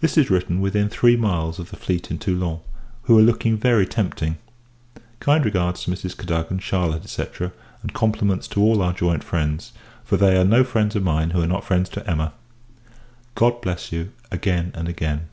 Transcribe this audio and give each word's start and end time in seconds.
This 0.00 0.18
is 0.18 0.28
written 0.28 0.60
within 0.60 0.88
three 0.88 1.16
miles 1.16 1.60
of 1.60 1.70
the 1.70 1.76
fleet 1.76 2.10
in 2.10 2.18
Toulon, 2.18 2.58
who 3.02 3.16
are 3.16 3.22
looking 3.22 3.56
very 3.56 3.86
tempting. 3.86 4.38
Kind 5.20 5.44
regards 5.44 5.84
to 5.84 5.90
Mrs. 5.92 6.16
Cadogan, 6.18 6.58
Charlotte, 6.58 7.08
&c. 7.08 7.24
and 7.80 7.92
compliments 7.92 8.48
to 8.48 8.60
all 8.60 8.82
our 8.82 8.92
joint 8.92 9.22
friends; 9.22 9.70
for 10.02 10.16
they 10.16 10.36
are 10.36 10.44
no 10.44 10.64
friends 10.64 10.96
of 10.96 11.04
mine, 11.04 11.30
who 11.30 11.42
are 11.42 11.46
not 11.46 11.62
friends 11.62 11.88
to 11.90 12.10
Emma. 12.10 12.32
God 13.36 13.60
bless 13.62 13.92
you, 13.92 14.10
again 14.32 14.72
and 14.74 14.88
again! 14.88 15.28